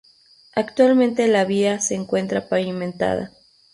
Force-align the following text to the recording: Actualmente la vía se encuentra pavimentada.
Actualmente 0.55 1.27
la 1.27 1.45
vía 1.45 1.79
se 1.79 1.93
encuentra 1.93 2.49
pavimentada. 2.49 3.33